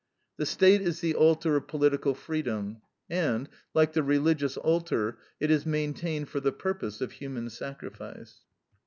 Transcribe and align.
The 0.37 0.47
State 0.47 0.81
is 0.81 0.99
the 1.01 1.13
altar 1.13 1.55
of 1.55 1.67
political 1.67 2.15
freedom 2.15 2.81
and, 3.07 3.47
like 3.75 3.93
the 3.93 4.01
religious 4.01 4.57
altar, 4.57 5.19
it 5.39 5.51
is 5.51 5.63
maintained 5.63 6.27
for 6.27 6.39
the 6.39 6.51
purpose 6.51 7.01
of 7.01 7.11
human 7.11 7.51
sacrifice. 7.51 8.37